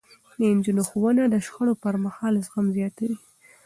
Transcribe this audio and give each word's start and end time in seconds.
د 0.39 0.41
نجونو 0.57 0.81
ښوونه 0.89 1.23
د 1.29 1.35
شخړو 1.45 1.73
پرمهال 1.83 2.33
زغم 2.45 2.65
زياتوي. 2.77 3.15